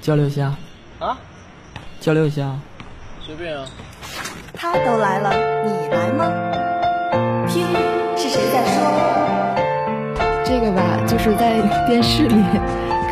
[0.00, 0.52] 交流一下
[0.98, 1.16] 啊，
[2.00, 2.50] 交流一下，
[3.20, 3.64] 随便啊。
[4.52, 5.30] 他都来了，
[5.64, 6.26] 你来吗？
[7.48, 7.64] 听，
[8.16, 8.82] 是谁在说？
[10.44, 12.34] 这个吧，就是在电视里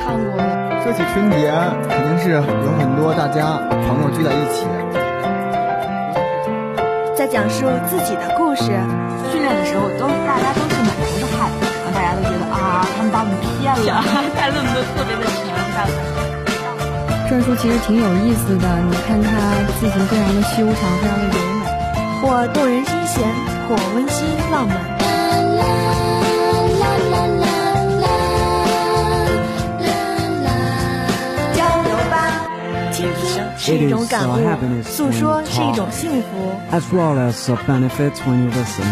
[0.02, 0.82] 看过的。
[0.82, 1.52] 说起春节，
[1.88, 4.66] 肯定是有很多大家朋友聚在一起，
[7.14, 8.64] 在讲述自己的故事。
[9.30, 10.79] 训练的时候都大家都
[13.00, 14.04] 他们把我们骗了，
[14.36, 15.40] 带论的特别的沉，
[15.72, 15.88] 大
[17.30, 21.64] 篆书其实挺有意思的，你看它字形非常的修长，非常的优美，
[22.20, 23.24] 或动人心弦，
[23.66, 24.76] 或温馨浪漫。
[31.56, 32.44] 交流吧，
[32.92, 33.24] 倾听
[33.56, 34.44] 是一种感悟，
[34.82, 38.84] 诉说是一种幸福，as well as the benefits when you listen.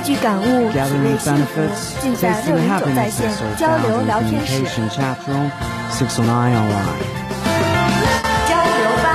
[0.00, 1.60] 汇聚感悟，品味幸福。
[2.00, 2.64] 尽在六九
[2.96, 5.36] 在线交流聊天室，交流
[9.04, 9.06] 吧！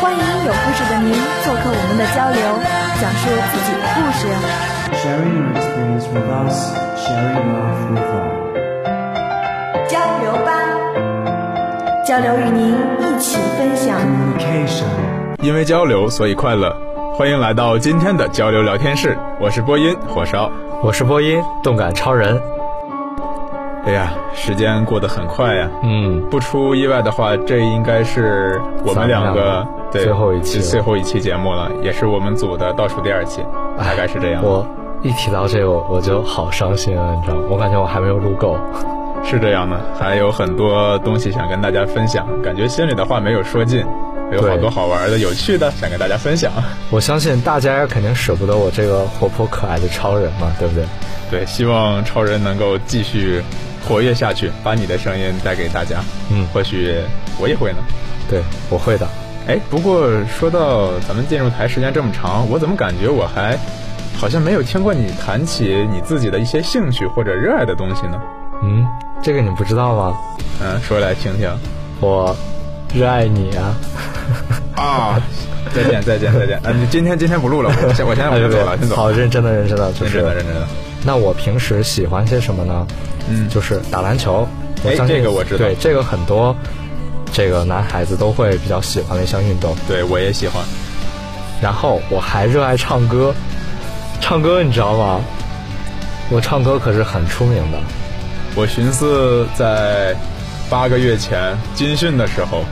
[0.00, 1.12] 欢迎有故事的您
[1.44, 2.40] 做客我们的交流，
[2.98, 4.24] 讲述自己的故事。
[9.86, 10.48] 交流吧！
[12.06, 14.00] 交流与您一起分享。
[15.42, 16.89] 因为交流，所以快乐。
[17.12, 20.50] 欢迎来到今天的交流聊天室，我是播音火烧。
[20.82, 22.40] 我是播音，动感超人。
[23.84, 25.68] 哎呀，时间过得很快呀。
[25.82, 33.44] 嗯，不出意外的话，这应该是我们两个两个对最后一期最后一期节目了，也是我们组的倒数第二期，
[33.76, 34.42] 大概是这样。
[34.42, 34.66] 我
[35.02, 37.42] 一提到这个，我就好伤心啊，你知道吗？
[37.50, 38.56] 我感觉我还没有录够。
[39.22, 43.84] 是这样的，还有很多东西想跟大家分享，感觉心里的话没有说尽，
[44.32, 46.52] 有好多好玩的、有趣的想跟大家分享。
[46.90, 50.84] 我相信大家肯定舍不得我这个活泼可爱的超人嘛，对不对？
[51.30, 53.42] 对，希望超人能够继续
[53.86, 56.00] 活跃下去，把你的声音带给大家。
[56.30, 56.96] 嗯或许
[57.38, 57.78] 我也会呢。
[58.28, 59.06] 对，我会的。
[59.46, 63.58] 哎，不过说到咱们进入台时间这么长，我怎么感觉我还
[64.16, 68.20] 好像没有听过你谈起你自己的一些兴趣或者热爱的东西呢？
[68.62, 68.86] 嗯，
[69.22, 70.16] 这个你不知道吗？
[70.62, 71.50] 嗯，说来听听。
[72.00, 72.36] 我
[72.94, 73.76] 热爱你啊！
[74.74, 75.22] 啊，
[75.74, 76.56] 再见再见再见！
[76.58, 78.96] 啊，你今天今天不录了，我先我现在我就走了，先走。
[78.96, 80.66] 好，认真的认真的，就是认真的认真的。
[81.04, 82.86] 那我平时喜欢些什么呢？
[83.28, 84.46] 嗯就是打篮球。
[84.84, 86.56] 哎这个我知道对，这个很多
[87.32, 89.76] 这个男孩子都会比较喜欢的一项运动。
[89.86, 90.62] 对我也喜欢。
[91.62, 93.34] 然后我还热爱唱歌，
[94.20, 95.20] 唱歌你知道吗？
[96.30, 97.78] 我唱歌可是很出名的。
[98.56, 100.14] 我寻思在
[100.70, 102.64] 八个月前军训的时候，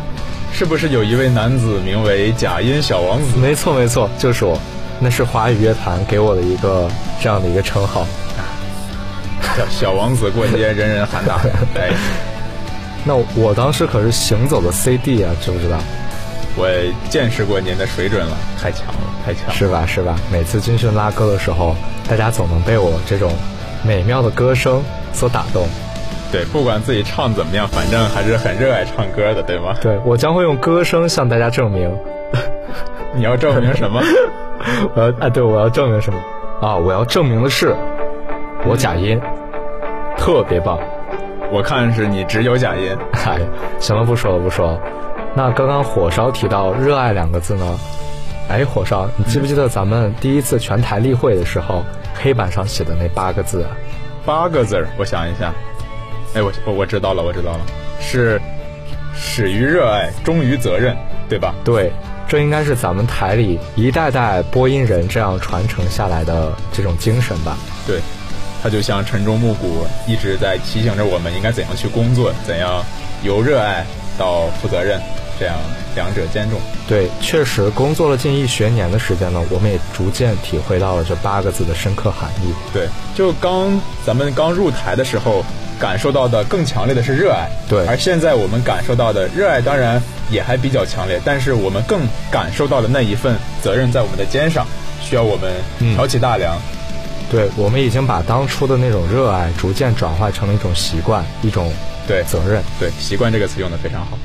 [0.58, 3.38] 是不是有一位男子名为假音小王子？
[3.38, 4.60] 没错没错，就是我，
[4.98, 8.04] 那是华语乐坛给我的一个这样的一个称号。
[9.56, 11.36] 小小王子过街，人人喊打。
[11.78, 11.92] 哎，
[13.04, 15.78] 那我当时可是行走的 CD 啊，知不知道？
[16.56, 16.69] 我
[17.08, 18.94] 见识过您的水准了，太强了，
[19.25, 19.54] 太强了。
[19.54, 19.86] 是吧？
[19.86, 20.16] 是吧？
[20.28, 21.76] 每次军训拉歌的时候，
[22.08, 23.32] 大家总能被我这种
[23.84, 24.82] 美妙的歌声
[25.12, 25.69] 所打动。
[26.30, 29.74] 对，不管自己唱怎么样，反正还是很热爱唱歌的，对吗？
[29.80, 31.90] 对我将会用歌声向大家证明。
[33.14, 34.02] 你要证明什么？
[34.94, 36.18] 我要啊，对，我要证明什么？
[36.60, 37.74] 啊，我要证明的是，
[38.66, 39.18] 我假音
[40.16, 40.78] 特别棒。
[41.50, 42.94] 我看是你只有假音。
[43.24, 43.38] 哎，
[43.78, 44.80] 行了，不说了，不说了。
[45.34, 47.78] 那刚刚火烧提到“热爱”两个字呢？
[48.50, 51.84] 哎，火烧，你记不记得咱们第一次全台例会的时候，
[52.14, 53.70] 黑板上写的那八个字啊？
[54.26, 55.52] 八个字儿，我想一下。
[56.34, 57.60] 哎，我我我知道了，我知道了，
[58.00, 58.40] 是
[59.14, 60.96] 始于热爱，忠于责任，
[61.28, 61.54] 对吧？
[61.64, 61.90] 对，
[62.28, 67.56] 这应该是咱们台里一代代播音人这样传承下来的这种精神吧？
[67.86, 68.00] 对，
[68.62, 72.84] 它就像晨钟暮鼓，一直在提醒着我们应该怎样去工作，怎样
[73.22, 73.86] 由热爱
[74.18, 75.00] 到负责任，
[75.40, 75.56] 这样
[75.94, 76.60] 两者兼重。
[76.86, 82.52] 对，确实工作了近一学年的时间呢，我们也逐渐体会到了这八个字的深刻含义。
[82.72, 85.44] 对，就刚咱们刚入台的时候，
[85.78, 87.48] 感受到的更强烈的是热爱。
[87.69, 94.66] 对而现在我们感受到的热爱，当然也还比较强烈，但是我们更感受到的那一份责任在我们的肩上，
[95.00, 96.58] 需要我们嗯挑起大梁。
[97.30, 101.70] 对，我们已经把当初的那种热爱逐渐转化成了一种习惯，一种
[102.06, 102.62] 对责任。
[102.81, 104.19] 对，习惯这个词用的非常好。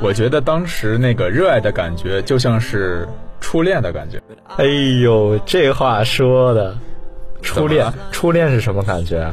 [0.00, 3.08] 我觉得当时那个热爱的感觉，就像是
[3.40, 4.20] 初恋的感觉。
[4.56, 6.76] 哎呦，这话说的，
[7.42, 9.32] 初恋初恋是什么感觉啊？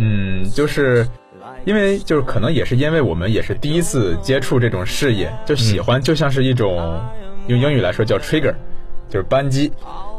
[0.00, 1.06] 嗯，就是
[1.64, 7.00] 因为就是可能也是因为我们也是第一次接触这种事业，就喜欢就像是一种、
[7.46, 8.54] 用英语来说叫 trigger，
[9.08, 9.72] 就是扳机。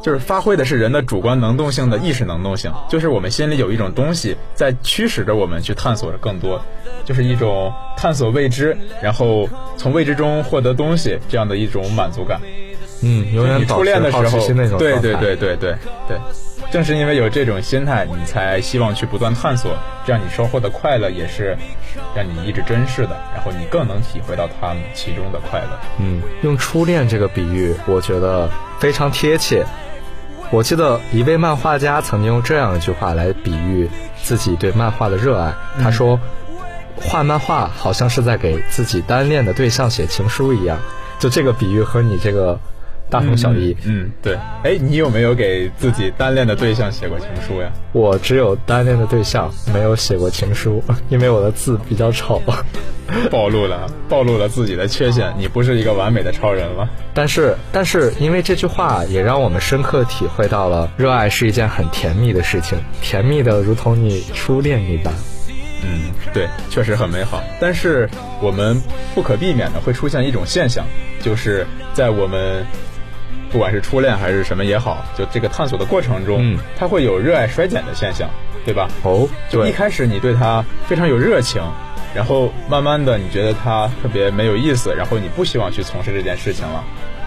[0.03, 6.59] 就是发挥的是人的主观能动性的意识能动性，就是我们心里有一种东西在驱使着我们去探索着更多，
[7.05, 12.41] 就是一种探索未知，然后从未知中获得东西这样的一种满足感。
[13.03, 15.75] 嗯，永远你初恋的时候好奇心那，种对对对对对
[16.07, 16.17] 对，
[16.71, 19.73] 正是因为有这种心态，你才希望去不断探索，
[20.05, 21.57] 这样你收获的快乐也是
[22.15, 25.79] 让你一直珍视的，然后你更能体会到他们其中的快乐。
[25.99, 29.65] 嗯，用初恋这个比喻，我觉得非常贴切。
[30.49, 33.89] 我记得一位漫画家曾经用这样一句话来比喻
[34.21, 35.53] 自己对漫画的热爱。
[35.81, 36.19] 他说
[36.95, 40.77] ：“画漫画好像是在给自己单恋的对象写情书一样。”
[41.19, 42.59] 就这个比喻和你这个
[43.11, 43.75] 大同小异。
[43.83, 44.35] 嗯，嗯对。
[44.63, 47.69] 哎，你有没有给自己单恋的对象写过情书呀？
[47.91, 52.41] 我只有单恋的对象，没有写过情书， 因为我的字比较丑。
[53.29, 55.33] 暴露了，暴露了自己的缺陷。
[55.37, 56.89] 你不是一个完美的超人了。
[57.13, 65.13] 但是，但是，因为这句话也让我们深刻体会到了，热爱是一件很甜蜜的事情，甜蜜的如同你初恋一般。
[65.83, 67.43] 嗯，对，确实很美好。
[67.59, 68.09] 但是
[68.39, 68.81] 我们
[69.13, 70.85] 不可避免的会出现一种现象，
[71.19, 72.65] 就是在我们
[73.51, 78.29] 不管是初恋还是什么也好，就这个探索的过程中，嗯他会有热爱衰减的现象，
[78.65, 78.87] 对吧？
[79.03, 81.61] 哦，就一，开始你对他非常有热情，
[82.15, 86.83] 然后慢慢的你觉得他特别没有意思，然后你不希望去从事这件事情了，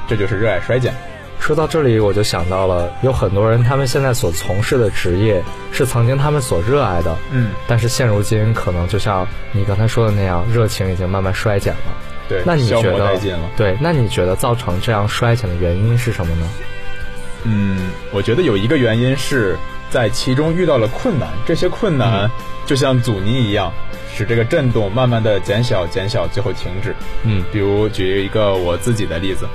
[0.08, 0.94] 这就是热爱衰减。
[1.40, 5.42] 说到这里，我就想到了，有很多人他们现在所从事的职业
[5.72, 12.03] 是曾经他们所热爱的，嗯，但是现如今可能就像你刚才说的那样，热情已经慢慢衰减了。
[12.28, 13.18] 对，那你觉得。
[13.56, 13.76] 对？
[13.80, 16.48] 那你觉得造成这样衰减的原因是什么呢？
[17.44, 19.56] 嗯，我觉得有一个原因是
[19.90, 22.30] 在其中遇到了困难，这些困难
[22.64, 23.70] 就像阻尼一样，
[24.14, 26.94] 使这个震动慢慢的减小、减小，最后停止。
[27.24, 29.46] 嗯比如举一个我自己的例子，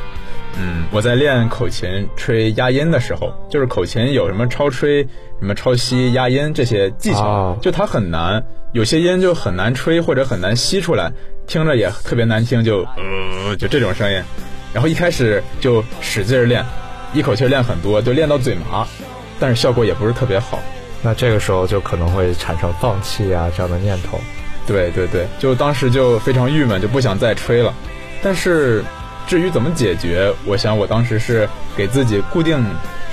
[0.57, 5.03] 嗯，我在练口琴吹压音的时候，就是口琴有什么超吹、
[5.39, 8.43] 什么超吸、压音这些技巧，哦就它很难，
[8.73, 11.11] 有些音就很难吹或者很难吸出来，
[11.47, 14.21] 听着也特别难听，就呃就这种声音。
[14.73, 16.63] 然后一开始就使劲儿练，
[17.13, 18.85] 一口气儿练很多，就练到嘴麻，
[19.39, 20.59] 但是效果也不是特别好。
[21.01, 24.19] 那这个时候就可能会产生放弃啊这样的念头。
[24.67, 27.73] 对对对，就当时就非常郁闷，就不想再吹了。
[28.21, 28.83] 但是
[29.29, 31.47] 至于怎么解决，我想我当时是
[31.77, 32.59] 给自己固定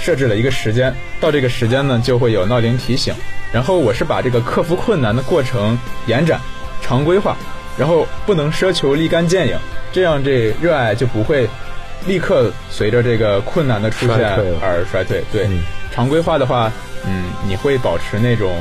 [0.00, 3.14] 设置了一个时间，到这个时间呢就会有闹铃提醒。
[3.52, 6.40] 然后我是把这个克服困难的过程延展、
[6.80, 7.36] 常规化，
[7.76, 9.58] 然后不能奢求立竿见影，
[9.92, 11.46] 这样这热爱就不会
[12.06, 14.16] 立刻随着这个困难的出现
[14.62, 15.22] 而衰退。
[15.30, 16.72] 对，嗯常规化的话，
[17.06, 18.56] 嗯，你会保持那种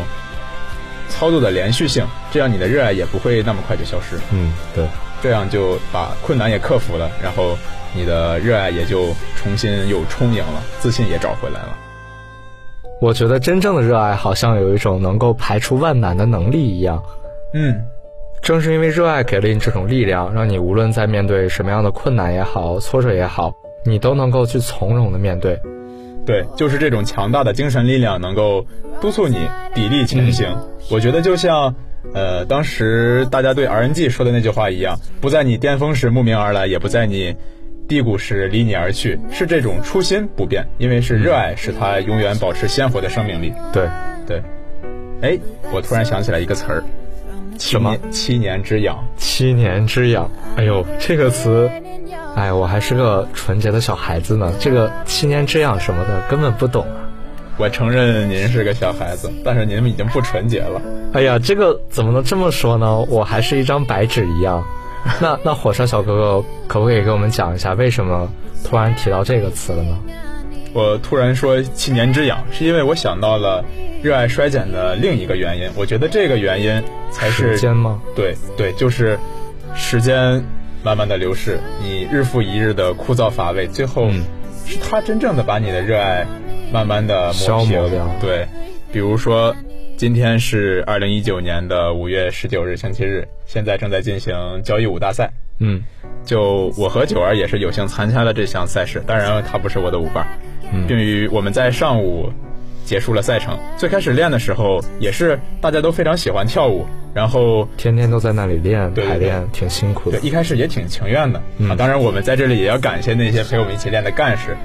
[1.07, 4.18] 操作的连续性，这样你的热爱也不会那么快就消失。
[4.34, 4.86] 嗯，对。
[5.25, 7.57] 这样就把困难也克服了，然后
[7.95, 11.75] 你的热爱也就重新又充盈了，自信也找回来了。
[13.01, 17.01] 我觉得真正的热爱好像有一种能够排除万难的能力一样。
[17.56, 17.75] 嗯，
[18.39, 23.51] 正是因为热爱给了你这种力量，让你无论在面对什么样的困难也好、挫折也好，
[23.83, 25.60] 你都能够去从容的面对。
[26.24, 28.63] 对，就是这种强大的精神力量能够
[29.01, 29.38] 督促你
[29.74, 30.56] 砥砺前行。
[30.92, 31.74] 我觉得就像，
[32.13, 37.36] 呃，当时大家对 RNG 说的那句话一样，不在你巅峰时慕名而来，也不在你
[37.88, 43.54] 低谷时离你而去，是这种初心不变，因为是热爱，使它永远保持鲜活的生命力。
[43.74, 43.88] 对，
[44.26, 44.42] 对，
[45.21, 45.38] 哎，
[45.74, 46.83] 我突然想起来一个词儿，
[47.59, 48.97] 什么七年之痒。
[49.18, 50.30] 七年之痒。
[50.56, 51.69] 哎呦，这个词，
[52.35, 57.05] 哎，我还是个纯洁的小孩子呢，这个七年之痒什么的根本不懂啊。
[57.57, 60.81] 我承认您是个小孩子，但是您们已经不纯洁了。
[61.14, 63.00] 哎呀，这个怎么能这么说呢？
[63.09, 64.64] 我还是一张白纸一样。
[65.21, 68.30] 那 那火烧小哥哥，可不可以给我们讲一下为什么
[68.64, 69.97] 突然提到这个词了呢？
[70.74, 73.64] 我突然说七年之痒，是因为我想到了
[74.04, 75.69] 热爱衰减的另一个原因。
[75.78, 78.02] 我觉得这个原因才是时间吗？
[78.16, 79.18] 对对，就是
[79.74, 80.44] 时间
[80.83, 84.24] 慢慢的流逝，你日复一日的枯燥乏味，最后嗯
[84.66, 86.26] 是他真正的把你的热爱
[86.75, 88.45] 慢慢的消磨掉对，
[88.91, 89.55] 比如说
[89.95, 95.31] 今天是二零一九年的五月十九日星期日，现在正在进行交谊舞大赛。
[95.59, 95.81] 嗯
[96.25, 100.27] 就我和九儿也是有幸参加了这项赛事，当然他不是我的舞伴儿，
[100.73, 102.29] 嗯并于我们在上午
[102.83, 103.57] 结束了赛程。
[103.77, 110.27] 最开始练的时候，也是大家都非常喜欢跳舞，然后天天都在那里练排练，挺辛苦的对。
[110.27, 111.75] 一开始也挺情愿的、嗯啊。
[111.77, 114.57] 当然，我们在这里也要感谢那些陪我们一起练的干事。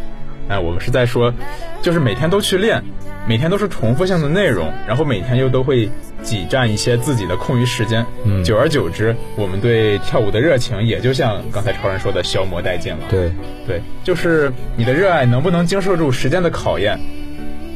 [0.51, 1.33] 哎、我们是在说，
[1.81, 2.83] 就是每天都去练，
[3.27, 5.89] 每天都是重复性的内容，然后每天又都会
[6.23, 8.05] 挤占一些自己的空余时间。
[8.25, 12.99] 嗯久而久之，我们对跳舞的热情也就像刚才超人说的消磨殆尽了。
[13.09, 13.31] 对，
[13.67, 16.99] 对，就是你的热爱能不能经受住时间的考验，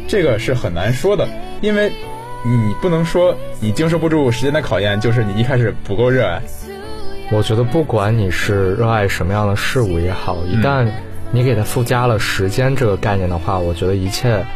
[0.09, 1.29] 这个是很难说的，
[1.61, 1.93] 因为
[2.45, 6.43] 你不能说你经受不住时间的考验，就是你一开始不够热爱。
[7.31, 10.87] 我觉得不管你是热爱什么样的事物也好，一旦
[11.35, 14.47] 你给它附加了时间这个概念的话，我觉得一切，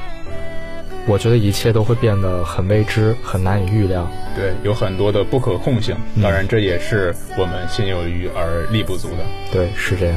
[1.08, 4.08] 我觉得一切都会变得很未知，很难以预料。
[4.36, 9.24] 对，有很多的不可控性，当然这也是我们心有余而力不足的。
[9.50, 10.16] 对，是这样。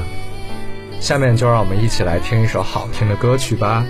[0.99, 3.83] 下面就让我们一起来听一首好听的歌曲吧。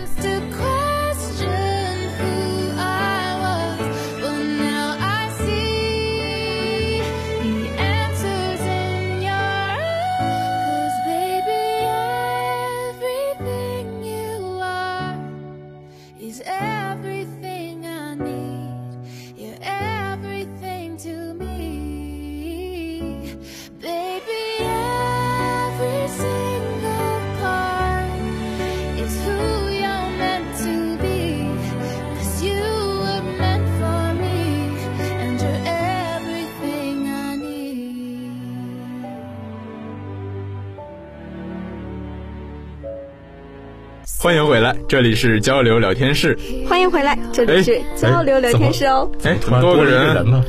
[44.22, 46.38] 欢迎回来，这里是交流聊天室。
[46.70, 49.10] 欢迎回来，这里是交流聊天室哦。
[49.24, 50.46] 哎，突然多了一个人，个人呢？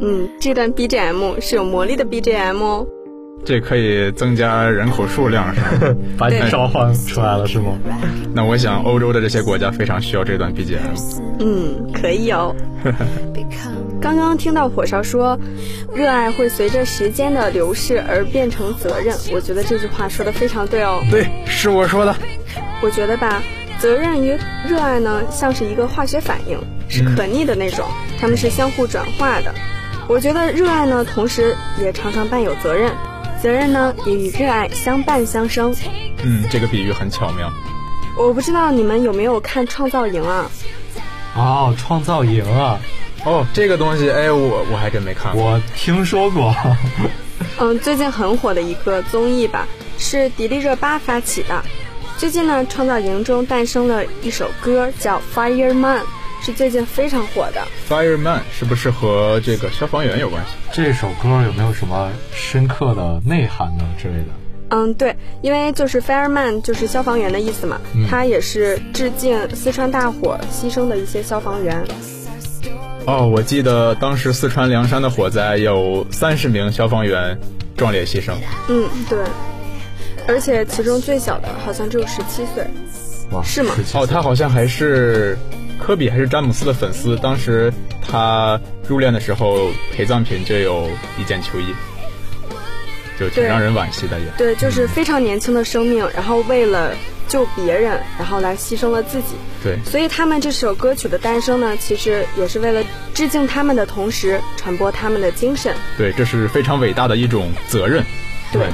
[0.00, 2.86] 嗯，这段 BGM 是有魔力的 BGM 哦。
[3.44, 5.96] 这可以增加人口数量是吧？
[6.16, 7.76] 把你召唤出来了是吗？
[8.32, 11.20] 那我想欧洲的这些国家非常需要这段 BGM。
[11.40, 12.54] 嗯，可以哦。
[14.00, 15.36] 刚刚听到火烧说，
[15.92, 21.02] 热爱会随着时间的流逝而变成责任，我觉得这句话说的非常对哦。
[21.10, 22.14] 对，是我说的。
[22.82, 23.42] 我觉得吧，
[23.78, 26.58] 责任与热爱呢，像是一个化学反应，
[26.88, 27.86] 是可逆的那种，
[28.18, 29.54] 它们是相互转化的。
[30.08, 32.92] 我觉得热爱呢，同时也常常伴有责任，
[33.40, 35.74] 责任呢也与热爱相伴相生。
[36.24, 37.52] 嗯，这个比喻很巧妙。
[38.18, 40.50] 我不知道你们有没有看《创造营》啊？
[41.36, 42.80] 哦，创造营啊，
[43.24, 45.44] 哦，这个东西，哎，我我还真没看过。
[45.44, 46.52] 我听说过。
[47.58, 51.62] 嗯，最近很火的一个综艺吧，是迪丽热巴发起的。
[52.20, 56.00] 最近呢，创造营中诞生了一首歌，叫《Fireman》，
[56.44, 57.66] 是最近非常火的。
[57.88, 60.50] Fireman 是不是和这个消防员有关系？
[60.70, 64.26] 这首歌有没有什么深刻的内涵呢之类的？
[64.68, 71.82] 嗯，对，因为就是 fireman 就是消防员的意思嘛，嗯它也是致敬四川大火牺牲的一些消防员。
[73.06, 77.40] 哦，我记得当时四川凉山的火灾有三十名消防员
[77.78, 78.34] 壮烈牺牲。
[78.68, 79.18] 嗯，对，
[80.30, 82.64] 而且其中最小的好像只有十七岁。
[83.32, 85.36] 哇，是吗哦，他好像还是
[85.78, 91.74] 科比还是詹姆斯的粉丝，当时他入殓的时候陪葬品就有一件球衣，
[93.18, 94.26] 就挺让人惋惜的也。
[94.38, 96.92] 对，就是非常年轻的生命，然后为了
[97.28, 99.34] 救别人，然后来牺牲了自己。
[99.62, 102.82] 对，所以他们这首歌曲的诞生呢，其实也是为了
[103.14, 105.74] 致敬他们的同时，传播他们的精神。
[105.98, 108.04] 对，这是非常伟大的一种责任。
[108.52, 108.66] 对，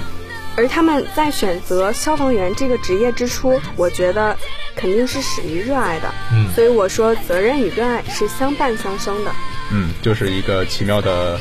[0.56, 4.36] 而他们在选择消防员这个职业之初，我觉得
[4.74, 6.12] 肯定是始于热爱的。
[6.32, 9.30] 嗯所以我说责任与热爱是相伴相生的。
[9.70, 11.38] 嗯，就是一个奇妙的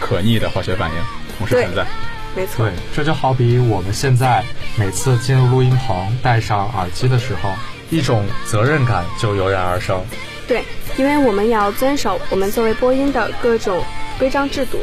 [0.00, 0.96] 可逆的化学反应
[1.36, 1.84] 同时存在。
[2.36, 4.42] 没错对，，这就好比我们现在
[4.76, 7.50] 每次进入录音棚戴上耳机的时候，
[7.90, 10.02] 一种责任感就油然而生。
[10.48, 10.64] 对，
[10.96, 13.84] 因为我们也要遵守我们作为播音的各种
[14.18, 14.78] 规章制度。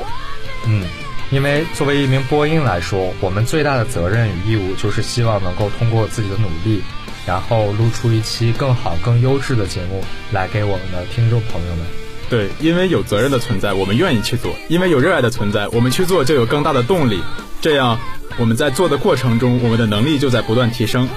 [0.66, 0.86] 嗯，
[1.32, 6.84] 因为作为一名播音来说，我们最大的责任与义务就是希望能够通过自己的努力，
[7.26, 11.86] 然后录出一期更好、更优质的节目来给我们的听众朋友们。
[12.30, 17.22] 对，因为有责任的存在，我们愿意去做；因为有热爱的存在，我们去做就有更大的动力。
[17.62, 17.98] 这样，
[18.38, 21.08] 我们在做的过程中，我们的能力就在不断提升。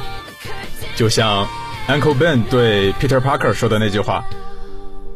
[0.94, 1.48] 就像
[1.88, 4.24] Uncle Ben 对 Peter Parker 说的那句话：“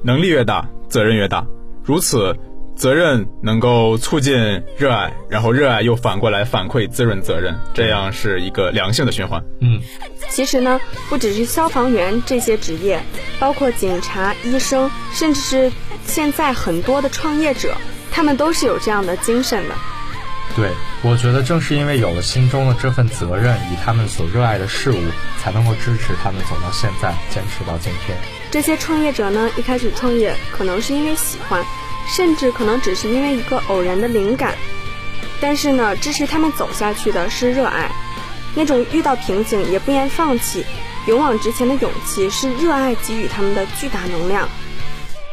[0.02, 1.46] 能力越大，责任越大。”
[1.84, 2.36] 如此，
[2.78, 9.42] 责任能够促进热爱，然后热爱又反过来反馈滋润责任，这样是一个良性的循环。
[9.60, 9.80] 嗯，
[10.30, 13.02] 其实呢，不只是消防员这些职业，
[13.40, 15.72] 包括警察、医生，甚至是
[16.06, 17.74] 现在很多的创业者，
[18.12, 19.74] 他们都是有这样的精神的。
[20.54, 20.70] 对，
[21.02, 24.98] 我觉得正是因为有了心中的这份责任以他们所热爱的事物，
[25.40, 28.16] 才能够支持他们走到现在，坚持到今天。
[28.52, 31.62] 这些创业者呢，一开始创业可能是因为喜欢，
[32.08, 34.54] 甚至可能只是因为一个偶然的灵感，
[35.40, 37.90] 但是呢，支持他们走下去的是热爱，
[38.56, 40.64] 那种遇到瓶颈也不言放弃、
[41.06, 44.48] 勇往直前的勇气，是热爱给予他们的巨大能量。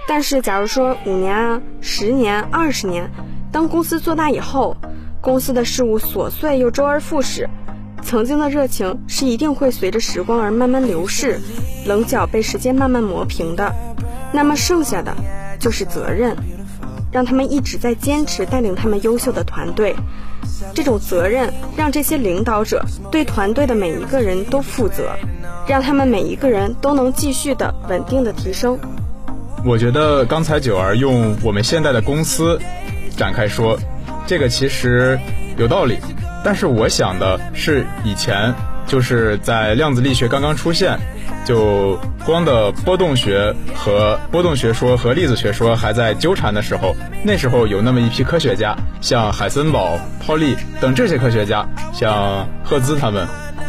[0.08, 3.10] 但是，假如说五年啊、十年、二十年，
[3.52, 4.78] 当公司做大以后，
[5.22, 7.50] 公司的事务琐碎又周而复始，
[8.04, 11.40] 曾经的热情是一定会随着时光而慢慢流逝，
[11.88, 13.74] 棱角被时间慢慢磨平的。
[14.32, 15.16] 那么剩下的
[15.60, 16.36] 就是责任，
[17.16, 19.96] 让他们一直在坚持带领他们优秀的团队。
[20.74, 25.16] 这种责任让这些领导者对团队的每一个人都负责，
[25.66, 28.78] 让他们每一个人都能继续的稳定的提升。
[29.64, 32.60] 我觉得刚才九儿用我们现在的公司
[33.16, 33.80] 展开说，
[34.28, 35.18] 这个其实
[35.58, 35.98] 有道理。
[36.44, 38.54] 但是我想的是，以前
[38.86, 41.00] 就是在量子力学刚刚出现，
[41.46, 53.28] 就光的波动学和波动学说和粒子学说还在纠缠的时候，那时候有那么一批科学家，像海森堡、泡利等这些科学家，像赫兹他们，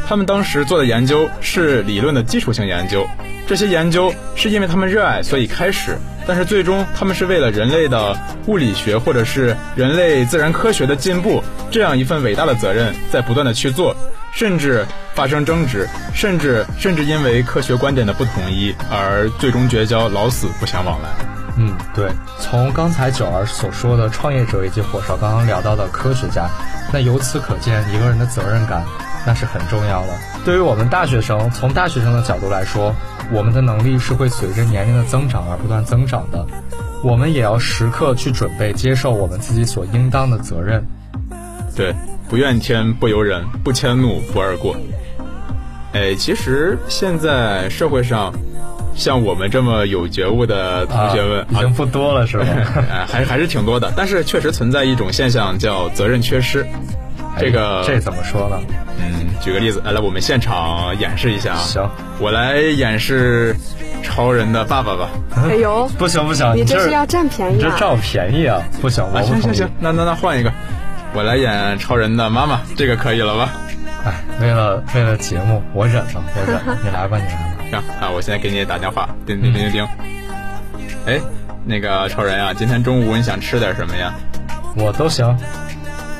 [0.08, 3.06] 他们当时做的研究是理论的基础性研究。
[3.46, 8.16] 这些研究是因为他们热爱，所以开始，但是最终他们是为了人类的
[8.46, 13.94] 物理学或者是人类自然科学的进步这样一份伟大的责任，在不断的去做，
[14.36, 21.08] 甚至发生争执，甚至甚至因为科学观点的不统一而最终绝交，老死不相往来。
[21.56, 22.10] 嗯，对。
[22.38, 26.50] 从刚才九儿所说的创业者以及火烧刚刚聊到的科学家，
[26.92, 28.84] 那由此可见一个人的责任感
[29.26, 30.08] 那是很重要的。
[30.44, 32.94] 对于我们大学生，从大学生的角度来说。
[33.32, 36.46] 我们的能力是会随着年龄的增长而不断增长的，
[37.02, 40.86] 我们也要时刻去准备接受我们自己所应当的责任。
[41.74, 41.92] 对，
[42.28, 44.76] 不怨天不尤人，不迁怒不贰过。
[45.92, 48.32] 哎，其实现在社会上，
[48.94, 52.44] 像我们这么有觉悟的同学们，已经不多了，是吧？
[53.08, 56.66] 还还是挺多的，但是确实存在一种现象，叫责任缺失。
[57.38, 58.58] 这个这怎么说呢？
[58.98, 61.58] 嗯，举个例子，来来，我们现场演示一下啊。
[61.58, 63.54] 行，我来演示
[64.02, 65.10] 超人的爸爸吧。
[65.46, 67.56] 哎呦， 不行不行，你这是要占便宜？
[67.56, 68.62] 你这占我便宜啊！
[68.80, 70.50] 不行，我行行行，那那那换一个，
[71.16, 73.48] 我来演超人的妈妈，这个可以了吧？
[74.04, 76.60] 哎，为了为了节目，我忍了，我忍。
[76.84, 77.64] 你来吧，你来吧。
[77.70, 79.88] 行啊，我现在给你打电话，叮叮叮叮叮。
[81.06, 81.18] 哎，
[81.64, 84.12] 那个超人啊，今天中午你想吃点什么呀？
[84.76, 85.34] 我都行。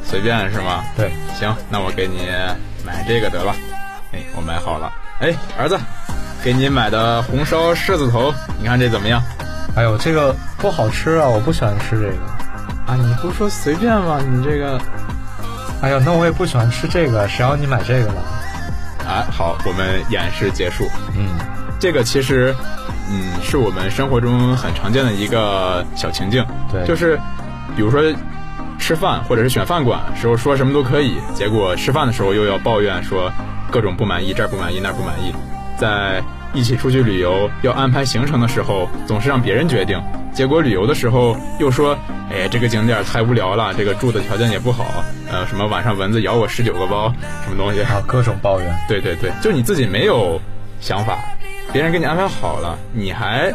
[0.03, 0.83] 随便是吗？
[0.97, 2.27] 对，行，那我给你
[2.83, 3.55] 买这个得了。
[4.13, 4.91] 哎，我买好了。
[5.21, 5.79] 哎，儿子，
[6.43, 9.23] 给你买的红烧狮子头，你看这怎么样？
[9.77, 12.36] 哎呦，这个不好吃啊，我不喜欢吃这个。
[12.87, 14.21] 啊，你不说随便吗？
[14.21, 14.81] 你这个，
[15.83, 18.23] 哎呀，那我也不喜欢吃这个，谁让你买这个了？
[19.07, 20.89] 啊，好，我们演示结束。
[21.17, 21.29] 嗯，
[21.79, 22.55] 这个其实，
[23.11, 26.45] 嗯，是我们生活中很常见的一个小情境。
[26.73, 27.19] 对，就是，
[27.77, 28.01] 比如说。
[28.79, 33.33] 吃饭或者是选饭馆时候说什么都可以，结果吃饭的时候又要抱怨说
[33.71, 35.35] 各种不满意，这儿不满意那儿不满意。
[35.79, 36.23] 在
[36.57, 41.97] 一起出去旅游要安排行程的时候，总是让别人决定，结果旅游的时候又说，
[42.31, 47.13] 哎，这个景点太无聊了，这个住的条件也不好，呃，什么晚上蚊子咬我十九个包，
[47.45, 48.75] 什么东西啊， 各种抱怨。
[48.89, 50.41] 对对对，就你自己没有
[50.81, 51.19] 想法。
[51.73, 53.53] 别人给你安排好了，你还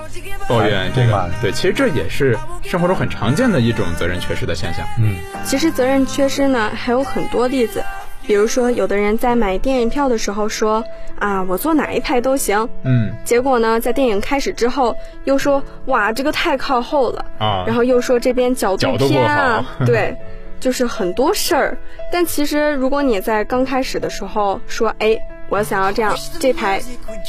[0.48, 1.30] 抱怨这个？
[1.42, 4.86] 对，其实这也是生活中很常见的一种责任缺失的现象。
[5.00, 7.82] 嗯，其实责任缺失呢还有很多例子，
[8.26, 10.84] 比如说有的人在买电影票的时候说
[11.20, 12.68] 啊，我坐哪一排都行。
[12.84, 20.16] 嗯，结果呢，在电影开始之后又说哇，这个太靠后了啊，然后又说这边角度偏啊， 对，
[20.60, 21.78] 就是很多事儿。
[22.12, 25.18] 但其实如果你在刚开始的时候说，哎。
[25.52, 26.82] 我想要这样这排，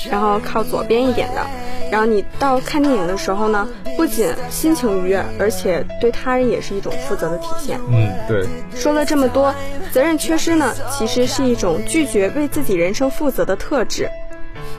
[0.09, 1.45] 然后靠左边一点的，
[1.91, 7.81] 然后你到看电影的时候呢，不仅心情愉悦，而且对他人也是一种负责的体现。
[7.91, 8.47] 嗯，对。
[8.75, 9.53] 说了这么多，
[9.91, 14.09] 责任缺失呢，其实是一种拒绝为自己人生负责的特质，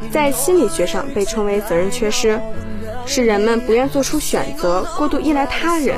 [0.09, 2.39] 在心理学上被称为责任缺失。
[3.05, 5.97] 是人们不愿做出选择，过度依赖他人，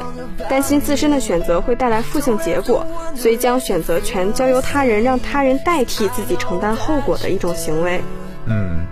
[0.50, 8.02] 担心自身的选择会带来负性结果，所以将选择权交由他人，让他人代替自己承担后果的一种行为。
[8.48, 8.86] 嗯，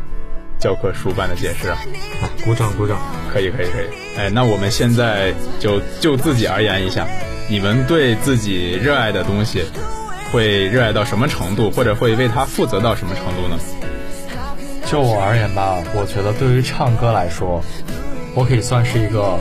[0.60, 1.78] 教科书般的解释啊！
[2.46, 2.98] 鼓掌鼓掌，
[3.34, 3.86] 可以可以可以。
[4.18, 7.08] 哎，那我们现在就就自己而言一下，
[7.50, 9.66] 你们对自己热爱的东西，
[10.32, 13.60] 会热爱到什么程度，或者会为他负责到什么程度呢？
[14.86, 17.64] 就我而言吧，我觉得对于唱歌来说。
[18.34, 19.38] 我可以算是一个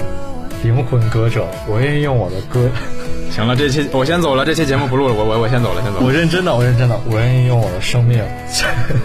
[0.62, 2.68] 灵魂歌者，我愿意用我的歌。
[3.32, 6.00] 行了，这期我先走了，这期节目不录了，我我我先走了，先走。
[6.00, 8.22] 我认真的，我认真的，我愿意用我的生命。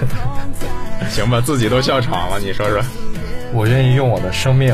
[1.10, 2.82] 行吧，自己都笑场了，你说说。
[3.54, 4.73] 我愿意用我的生命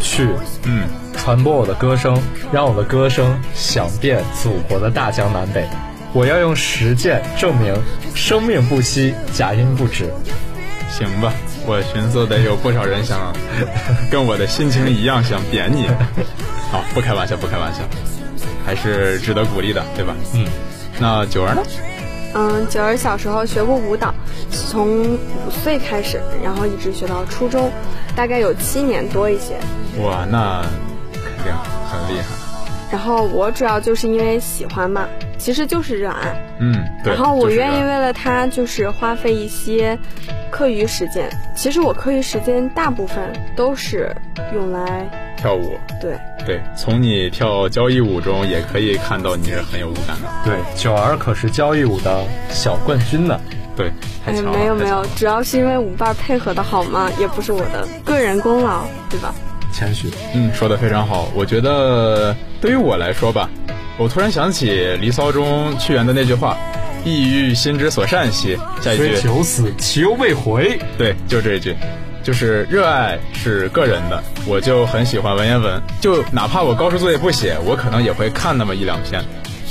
[0.00, 0.28] 去，
[0.62, 2.16] 嗯，传播我的歌声，
[2.52, 5.66] 让我的歌声响遍祖国的大江南北。
[6.12, 7.74] 我要用实践证明，
[8.14, 10.08] 生命不息，假音不止。
[11.06, 11.32] 行吧，
[11.66, 13.32] 我寻思得有不少人想
[14.10, 15.86] 跟我的心情一样，想贬你。
[16.70, 17.80] 好，不开玩笑，不开玩笑，
[18.66, 20.14] 还是值得鼓励的，对吧？
[20.34, 20.44] 嗯。
[21.00, 21.62] 那九儿呢？
[22.34, 24.14] 嗯，九儿小时候学过舞蹈，
[24.50, 27.72] 从五岁开始，然后一直学到初中，
[28.14, 29.56] 大概有七年多一些。
[30.02, 30.60] 哇，那
[31.14, 31.52] 肯定
[31.88, 32.26] 很厉害。
[32.92, 35.08] 然后我主要就是因为喜欢嘛，
[35.38, 36.54] 其实就是热爱。
[36.60, 37.14] 嗯，对。
[37.14, 39.98] 然后我愿意为了它，就是花费一些
[40.50, 41.30] 课余时间。
[41.54, 44.14] 其实我课余时间大部分都是
[44.54, 45.78] 用来跳舞。
[46.00, 50.28] 对对，从你跳交谊舞中也可以看到你是很有舞感的。
[50.44, 53.38] 对，九儿可是交谊舞的小冠军呢。
[53.76, 53.90] 对，
[54.26, 59.34] 没有没有主要是因为舞伴配合的好嘛，也不是我的个人功劳，对吧？
[59.72, 60.10] 谦虚。
[60.34, 61.30] 嗯，说的非常好。
[61.34, 63.48] 我觉得对于我来说吧，
[63.96, 66.58] 我突然想起《离骚》中屈原的那句话
[67.04, 70.78] ：“意欲心之所善兮。”下一句虽九死，其犹未回。
[70.98, 71.74] 对，就这一句，
[72.22, 79.22] 就是热爱是个人的，我就很喜欢文言文，就哪怕我高数作业不写，我可能也会看那么一两篇，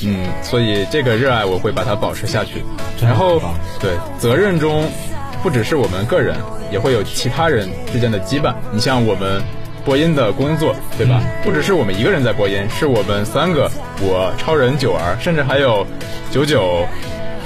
[0.04, 2.64] 嗯，所以这个热爱我会把它保持下去。
[3.02, 3.42] 然后
[3.80, 4.90] 对责任中，
[5.42, 6.36] 不只是我们个人，
[6.72, 8.54] 也会有其他人之间的羁绊。
[8.72, 9.42] 你像我们
[9.86, 11.22] 播音的工作，对吧？
[11.44, 15.88] 不只是我们一个人在播音，是我们三个，我超人九儿，甚至还有
[16.30, 16.86] 九九、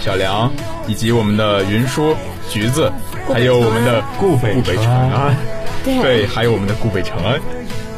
[0.04, 0.52] 小梁，
[0.86, 2.14] 以及我们的云舒、
[2.50, 2.92] 橘子，
[3.32, 5.34] 还有我们的顾北顾北辰辰安，
[5.86, 7.40] 对对，还有我们的顾北辰安，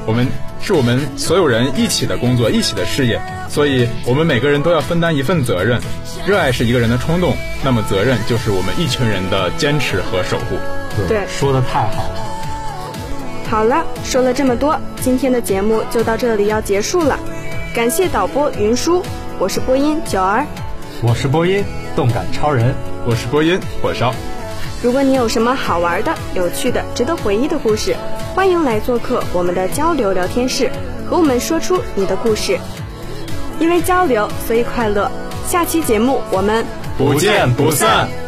[0.06, 0.28] 我们
[0.62, 5.82] 是我们所有人一起的工作，一起的事业，所以我们每个人都要分担一份责任。
[6.28, 10.58] 热爱是一个人的冲动，那么责任就是我们一群人的坚持和守护。
[11.08, 13.50] 对说的太好了。
[13.50, 17.20] 好了，说了这么多，今天的节目就到这里要结束了。
[17.74, 19.02] 感谢导播云舒，
[19.40, 20.46] 我是播音九儿。
[21.02, 21.64] 我是播音
[21.96, 24.14] 动感超人，我是播音火烧，
[24.84, 27.96] 如果你有什么好玩的、有趣的、值得回忆的故事，
[28.36, 30.70] 欢迎来做客我们的交流聊天室，
[31.10, 32.60] 和我们说出你的故事。
[33.60, 35.10] 因为交流，所以快乐。
[35.48, 36.66] 下期节目我们
[36.98, 38.25] 不见不散。